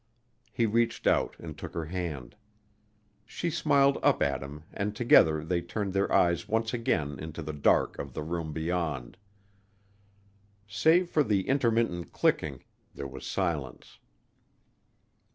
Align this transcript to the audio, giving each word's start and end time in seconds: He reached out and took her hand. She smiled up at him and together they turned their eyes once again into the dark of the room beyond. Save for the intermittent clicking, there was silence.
He 0.51 0.65
reached 0.65 1.05
out 1.05 1.35
and 1.37 1.55
took 1.55 1.75
her 1.75 1.85
hand. 1.85 2.35
She 3.23 3.51
smiled 3.51 3.99
up 4.01 4.23
at 4.23 4.41
him 4.41 4.63
and 4.73 4.95
together 4.95 5.45
they 5.45 5.61
turned 5.61 5.93
their 5.93 6.11
eyes 6.11 6.47
once 6.47 6.73
again 6.73 7.19
into 7.19 7.43
the 7.43 7.53
dark 7.53 7.99
of 7.99 8.15
the 8.15 8.23
room 8.23 8.51
beyond. 8.51 9.15
Save 10.67 11.11
for 11.11 11.23
the 11.23 11.47
intermittent 11.47 12.13
clicking, 12.13 12.63
there 12.95 13.05
was 13.07 13.27
silence. 13.27 13.99